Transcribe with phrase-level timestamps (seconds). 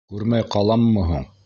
[0.13, 1.31] Күрмәй ҡаламмы һуң?